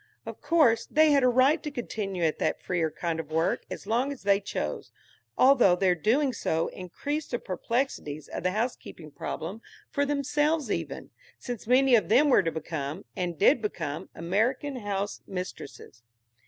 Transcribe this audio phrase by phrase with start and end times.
[0.25, 3.85] Of course they had a right to continue at that freer kind of work as
[3.85, 4.91] long as they chose,
[5.37, 9.61] although their doing so increased the perplexities of the housekeeping problem
[9.91, 15.21] for themselves even, since many of them were to become, and did become, American house
[15.27, 16.01] mistresses.